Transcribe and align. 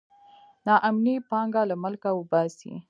نا 0.65 0.73
امني 0.87 1.15
پانګه 1.29 1.61
له 1.69 1.75
ملکه 1.83 2.09
وباسي. 2.13 2.71